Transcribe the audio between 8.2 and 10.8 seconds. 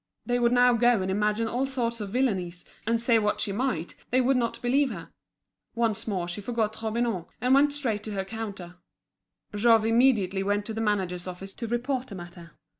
counter. Jouve immediately went to